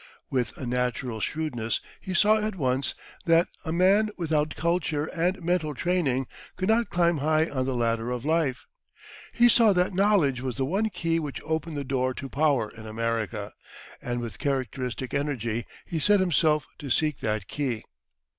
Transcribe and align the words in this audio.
With 0.31 0.57
a 0.57 0.65
natural 0.65 1.19
shrewdness, 1.19 1.79
he 2.01 2.15
saw 2.15 2.37
at 2.39 2.55
once 2.55 2.95
that 3.25 3.47
a 3.63 3.71
man 3.71 4.09
without 4.17 4.55
culture 4.55 5.05
and 5.05 5.43
mental 5.43 5.75
training 5.75 6.25
could 6.55 6.67
not 6.69 6.89
climb 6.89 7.19
high 7.19 7.47
on 7.51 7.67
the 7.67 7.75
ladder 7.75 8.09
of 8.09 8.25
life. 8.25 8.65
He 9.31 9.47
saw 9.47 9.73
that 9.73 9.93
knowledge 9.93 10.41
was 10.41 10.55
the 10.55 10.65
one 10.65 10.89
key 10.89 11.19
which 11.19 11.39
opened 11.43 11.77
the 11.77 11.83
door 11.83 12.15
to 12.15 12.29
power 12.29 12.71
in 12.71 12.87
America, 12.87 13.53
and 14.01 14.21
with 14.21 14.39
characteristic 14.39 15.13
energy 15.13 15.67
he 15.85 15.99
set 15.99 16.19
himself 16.19 16.65
to 16.79 16.89
seek 16.89 17.19
that 17.19 17.47
key. 17.47 17.83